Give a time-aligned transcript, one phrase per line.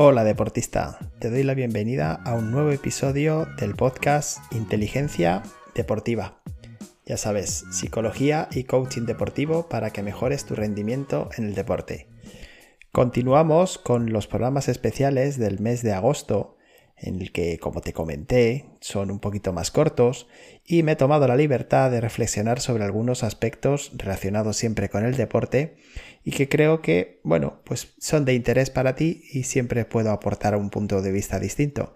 [0.00, 5.42] Hola deportista, te doy la bienvenida a un nuevo episodio del podcast Inteligencia
[5.74, 6.40] Deportiva.
[7.04, 12.06] Ya sabes, psicología y coaching deportivo para que mejores tu rendimiento en el deporte.
[12.92, 16.57] Continuamos con los programas especiales del mes de agosto
[17.00, 20.26] en el que, como te comenté, son un poquito más cortos
[20.64, 25.16] y me he tomado la libertad de reflexionar sobre algunos aspectos relacionados siempre con el
[25.16, 25.76] deporte
[26.24, 30.56] y que creo que, bueno, pues son de interés para ti y siempre puedo aportar
[30.56, 31.94] un punto de vista distinto.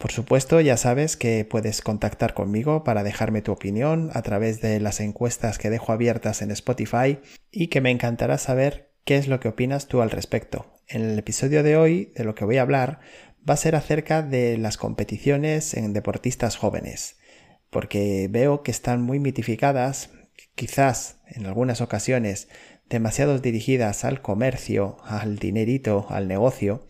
[0.00, 4.80] Por supuesto, ya sabes que puedes contactar conmigo para dejarme tu opinión a través de
[4.80, 7.18] las encuestas que dejo abiertas en Spotify
[7.50, 10.66] y que me encantará saber qué es lo que opinas tú al respecto.
[10.88, 13.00] En el episodio de hoy, de lo que voy a hablar,
[13.48, 17.16] va a ser acerca de las competiciones en deportistas jóvenes,
[17.70, 20.10] porque veo que están muy mitificadas,
[20.54, 22.48] quizás en algunas ocasiones
[22.88, 26.86] demasiado dirigidas al comercio, al dinerito, al negocio,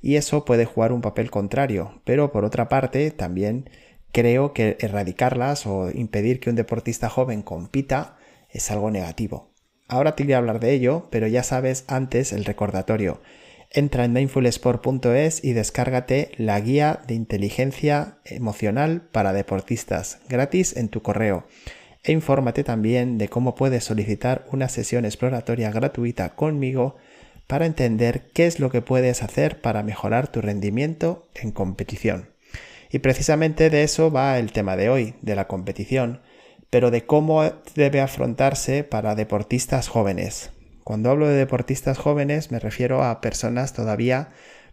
[0.00, 3.68] y eso puede jugar un papel contrario, pero por otra parte también
[4.12, 8.16] creo que erradicarlas o impedir que un deportista joven compita
[8.50, 9.52] es algo negativo.
[9.88, 13.20] Ahora te voy a hablar de ello, pero ya sabes antes el recordatorio.
[13.74, 21.00] Entra en mindfulsport.es y descárgate la guía de inteligencia emocional para deportistas gratis en tu
[21.00, 21.46] correo.
[22.04, 26.96] E infórmate también de cómo puedes solicitar una sesión exploratoria gratuita conmigo
[27.46, 32.28] para entender qué es lo que puedes hacer para mejorar tu rendimiento en competición.
[32.90, 36.20] Y precisamente de eso va el tema de hoy, de la competición,
[36.68, 37.42] pero de cómo
[37.74, 40.50] debe afrontarse para deportistas jóvenes.
[40.84, 44.30] Cuando hablo de deportistas jóvenes me refiero a personas todavía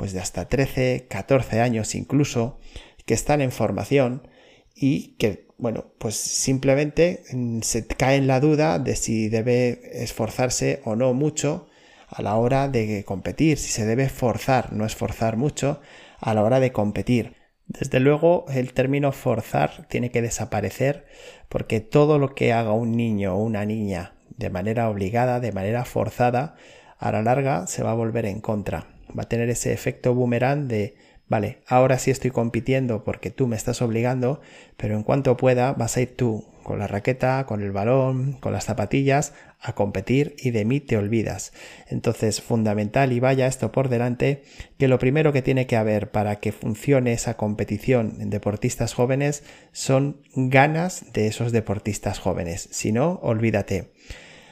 [0.00, 2.58] pues de hasta 13, 14 años incluso,
[3.04, 4.26] que están en formación
[4.74, 10.80] y que, bueno, pues simplemente mm, se cae en la duda de si debe esforzarse
[10.84, 11.68] o no mucho
[12.08, 15.82] a la hora de competir, si se debe forzar, no esforzar mucho
[16.18, 17.36] a la hora de competir.
[17.66, 21.04] Desde luego el término forzar tiene que desaparecer
[21.50, 25.84] porque todo lo que haga un niño o una niña de manera obligada, de manera
[25.84, 26.54] forzada,
[26.98, 28.86] a la larga se va a volver en contra.
[29.16, 30.94] Va a tener ese efecto boomerang de,
[31.30, 34.42] vale, ahora sí estoy compitiendo porque tú me estás obligando,
[34.76, 38.52] pero en cuanto pueda vas a ir tú con la raqueta, con el balón, con
[38.52, 41.52] las zapatillas, a competir y de mí te olvidas.
[41.88, 44.42] Entonces, fundamental y vaya esto por delante,
[44.78, 49.44] que lo primero que tiene que haber para que funcione esa competición en deportistas jóvenes
[49.72, 52.68] son ganas de esos deportistas jóvenes.
[52.72, 53.92] Si no, olvídate.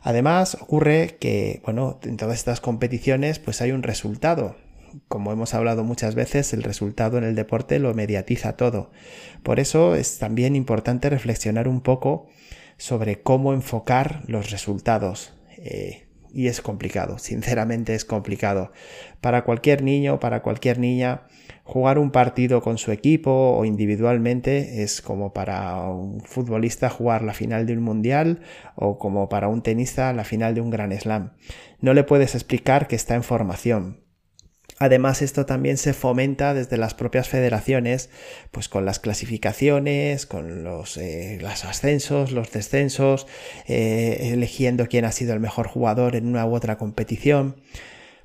[0.00, 4.56] Además, ocurre que, bueno, en todas estas competiciones pues hay un resultado.
[5.08, 8.90] Como hemos hablado muchas veces, el resultado en el deporte lo mediatiza todo.
[9.42, 12.28] Por eso es también importante reflexionar un poco
[12.76, 15.34] sobre cómo enfocar los resultados.
[15.58, 18.72] Eh, y es complicado, sinceramente es complicado.
[19.20, 21.26] Para cualquier niño, para cualquier niña,
[21.64, 27.34] jugar un partido con su equipo o individualmente es como para un futbolista jugar la
[27.34, 28.40] final de un mundial
[28.74, 31.32] o como para un tenista la final de un gran slam.
[31.80, 34.00] No le puedes explicar que está en formación,
[34.82, 38.10] Además, esto también se fomenta desde las propias federaciones,
[38.50, 43.28] pues con las clasificaciones, con los, eh, ascensos, los descensos,
[43.68, 47.54] eh, eligiendo quién ha sido el mejor jugador en una u otra competición.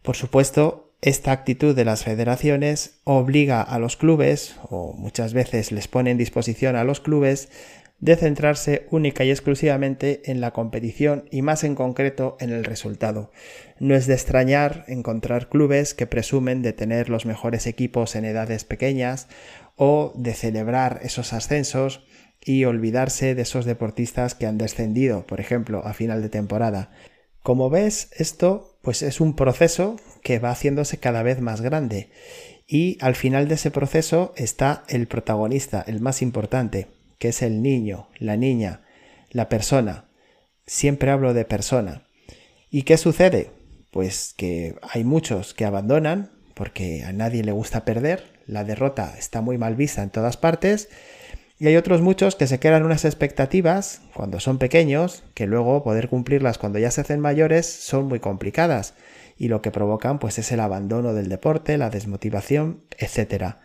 [0.00, 5.88] Por supuesto, esta actitud de las federaciones obliga a los clubes, o muchas veces les
[5.88, 7.50] pone en disposición a los clubes,
[7.98, 13.30] de centrarse única y exclusivamente en la competición y más en concreto en el resultado.
[13.78, 18.64] No es de extrañar encontrar clubes que presumen de tener los mejores equipos en edades
[18.64, 19.28] pequeñas
[19.76, 22.06] o de celebrar esos ascensos
[22.44, 26.90] y olvidarse de esos deportistas que han descendido, por ejemplo, a final de temporada.
[27.42, 32.10] Como ves, esto pues es un proceso que va haciéndose cada vez más grande
[32.66, 36.88] y al final de ese proceso está el protagonista, el más importante,
[37.28, 38.82] es el niño, la niña,
[39.30, 40.06] la persona.
[40.66, 42.06] Siempre hablo de persona.
[42.70, 43.50] ¿Y qué sucede?
[43.90, 49.42] Pues que hay muchos que abandonan porque a nadie le gusta perder, la derrota está
[49.42, 50.88] muy mal vista en todas partes,
[51.58, 56.08] y hay otros muchos que se quedan unas expectativas cuando son pequeños, que luego poder
[56.08, 58.94] cumplirlas cuando ya se hacen mayores son muy complicadas,
[59.36, 63.56] y lo que provocan pues es el abandono del deporte, la desmotivación, etc.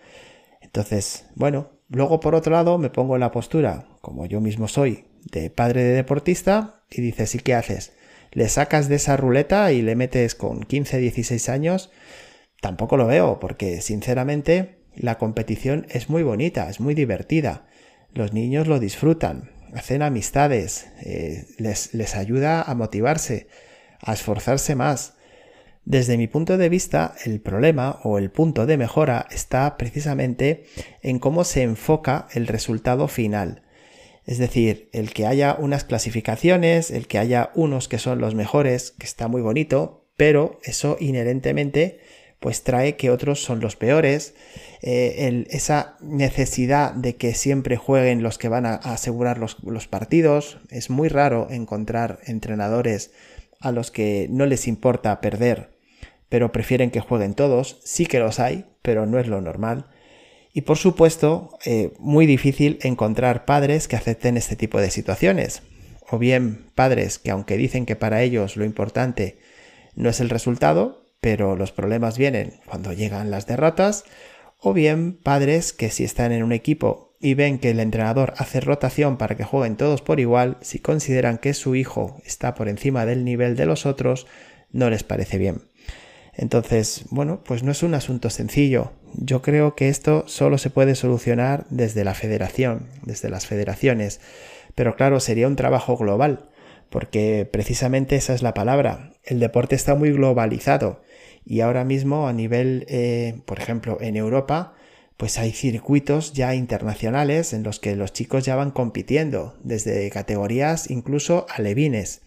[0.60, 5.04] Entonces, bueno, Luego, por otro lado, me pongo en la postura, como yo mismo soy,
[5.30, 7.92] de padre de deportista, y dices, ¿y qué haces?
[8.32, 11.92] ¿Le sacas de esa ruleta y le metes con 15, 16 años?
[12.62, 17.68] Tampoco lo veo, porque sinceramente la competición es muy bonita, es muy divertida.
[18.14, 23.48] Los niños lo disfrutan, hacen amistades, eh, les, les ayuda a motivarse,
[24.00, 25.16] a esforzarse más.
[25.86, 30.66] Desde mi punto de vista, el problema o el punto de mejora está precisamente
[31.02, 33.64] en cómo se enfoca el resultado final.
[34.26, 38.92] Es decir, el que haya unas clasificaciones, el que haya unos que son los mejores,
[38.92, 42.00] que está muy bonito, pero eso inherentemente
[42.40, 44.34] pues trae que otros son los peores,
[44.82, 50.58] eh, esa necesidad de que siempre jueguen los que van a, asegurar los, los, partidos.
[50.72, 53.12] Es muy raro encontrar entrenadores
[53.62, 55.78] a los que no les importa perder,
[56.30, 57.80] pero prefieren que jueguen todos.
[57.84, 59.88] Sí que los hay, pero no es lo normal.
[60.54, 65.62] Y por supuesto, eh, muy difícil encontrar padres que acepten este tipo de situaciones.
[66.10, 69.40] O bien padres que aunque dicen que para ellos lo importante
[69.96, 74.04] no es el resultado, pero los problemas vienen cuando llegan las derrotas,
[74.60, 78.60] o bien padres que si están en un equipo y ven que el entrenador hace
[78.60, 83.06] rotación para que jueguen todos por igual, si consideran que su hijo está por encima
[83.06, 84.28] del nivel de los otros,
[84.72, 85.62] no les parece bien.
[86.34, 88.94] Entonces, bueno, pues no es un asunto sencillo.
[89.14, 94.22] Yo creo que esto solo se puede solucionar desde la federación, desde las federaciones.
[94.74, 96.50] Pero claro, sería un trabajo global,
[96.90, 99.14] porque precisamente esa es la palabra.
[99.24, 101.02] El deporte está muy globalizado
[101.46, 104.74] y ahora mismo a nivel, eh, por ejemplo, en Europa,
[105.22, 110.90] pues hay circuitos ya internacionales en los que los chicos ya van compitiendo, desde categorías
[110.90, 112.24] incluso alevines.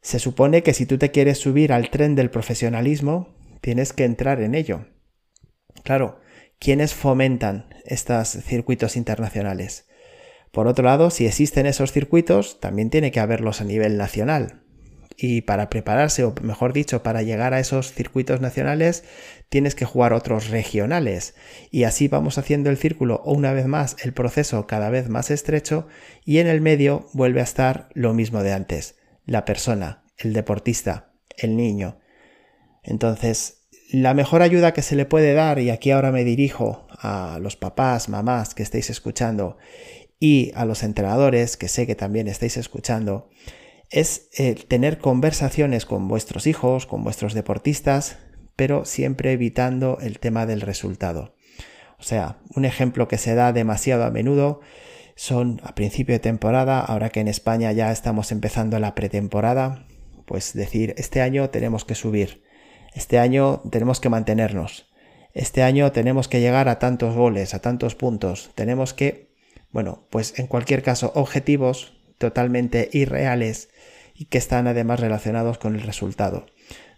[0.00, 4.42] Se supone que si tú te quieres subir al tren del profesionalismo, tienes que entrar
[4.42, 4.88] en ello.
[5.84, 6.18] Claro,
[6.58, 9.86] ¿quiénes fomentan estos circuitos internacionales?
[10.50, 14.64] Por otro lado, si existen esos circuitos, también tiene que haberlos a nivel nacional.
[15.20, 19.02] Y para prepararse, o mejor dicho, para llegar a esos circuitos nacionales,
[19.48, 21.34] tienes que jugar otros regionales.
[21.72, 25.32] Y así vamos haciendo el círculo o una vez más el proceso cada vez más
[25.32, 25.88] estrecho
[26.24, 28.94] y en el medio vuelve a estar lo mismo de antes
[29.28, 32.00] la persona, el deportista, el niño.
[32.82, 37.38] Entonces, la mejor ayuda que se le puede dar, y aquí ahora me dirijo a
[37.40, 39.58] los papás, mamás que estéis escuchando,
[40.18, 43.28] y a los entrenadores que sé que también estáis escuchando,
[43.90, 48.18] es eh, tener conversaciones con vuestros hijos, con vuestros deportistas,
[48.56, 51.34] pero siempre evitando el tema del resultado.
[51.98, 54.60] O sea, un ejemplo que se da demasiado a menudo
[55.16, 59.86] son a principio de temporada, ahora que en España ya estamos empezando la pretemporada,
[60.26, 62.44] pues decir, este año tenemos que subir,
[62.94, 64.92] este año tenemos que mantenernos,
[65.34, 69.34] este año tenemos que llegar a tantos goles, a tantos puntos, tenemos que,
[69.72, 73.70] bueno, pues en cualquier caso, objetivos totalmente irreales
[74.14, 76.46] y que están además relacionados con el resultado.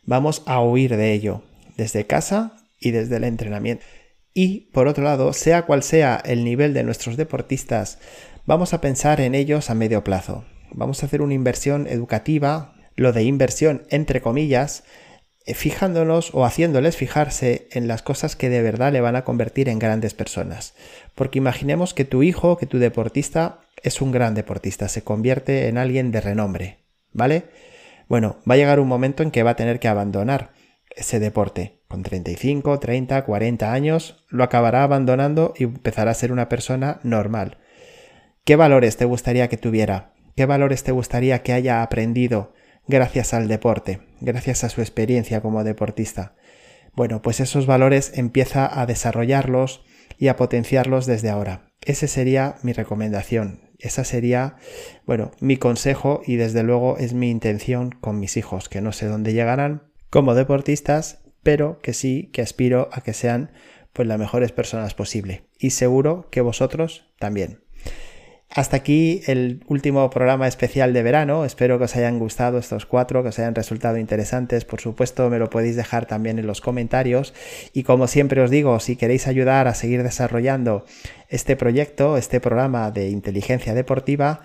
[0.05, 1.43] Vamos a huir de ello,
[1.77, 3.85] desde casa y desde el entrenamiento.
[4.33, 7.99] Y, por otro lado, sea cual sea el nivel de nuestros deportistas,
[8.47, 10.45] vamos a pensar en ellos a medio plazo.
[10.73, 14.85] Vamos a hacer una inversión educativa, lo de inversión entre comillas,
[15.47, 19.69] eh, fijándonos o haciéndoles fijarse en las cosas que de verdad le van a convertir
[19.69, 20.75] en grandes personas.
[21.15, 25.79] Porque imaginemos que tu hijo, que tu deportista es un gran deportista, se convierte en
[25.79, 26.79] alguien de renombre,
[27.13, 27.45] ¿vale?
[28.09, 30.53] Bueno, va a llegar un momento en que va a tener que abandonar
[30.91, 36.49] ese deporte con 35, 30, 40 años, lo acabará abandonando y empezará a ser una
[36.49, 37.59] persona normal.
[38.45, 40.13] ¿Qué valores te gustaría que tuviera?
[40.37, 42.55] ¿Qué valores te gustaría que haya aprendido
[42.87, 46.35] gracias al deporte, gracias a su experiencia como deportista?
[46.95, 49.85] Bueno, pues esos valores empieza a desarrollarlos
[50.19, 51.71] y a potenciarlos desde ahora.
[51.85, 53.70] Ese sería mi recomendación.
[53.81, 54.57] Esa sería,
[55.07, 59.07] bueno, mi consejo y desde luego es mi intención con mis hijos, que no sé
[59.07, 63.53] dónde llegarán como deportistas, pero que sí que aspiro a que sean
[63.93, 67.61] pues las mejores personas posible y seguro que vosotros también.
[68.53, 71.45] Hasta aquí el último programa especial de verano.
[71.45, 74.65] Espero que os hayan gustado estos cuatro, que os hayan resultado interesantes.
[74.65, 77.33] Por supuesto, me lo podéis dejar también en los comentarios.
[77.73, 80.85] Y como siempre os digo, si queréis ayudar a seguir desarrollando
[81.29, 84.41] este proyecto, este programa de inteligencia deportiva,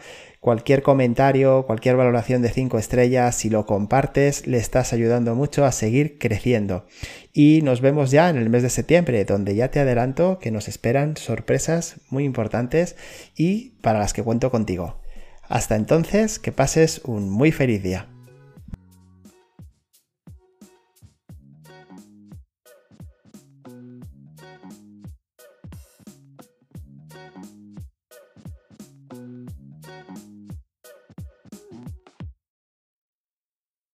[0.45, 5.71] Cualquier comentario, cualquier valoración de 5 estrellas, si lo compartes, le estás ayudando mucho a
[5.71, 6.85] seguir creciendo.
[7.33, 10.67] Y nos vemos ya en el mes de septiembre, donde ya te adelanto que nos
[10.67, 12.95] esperan sorpresas muy importantes
[13.35, 15.01] y para las que cuento contigo.
[15.49, 18.14] Hasta entonces, que pases un muy feliz día.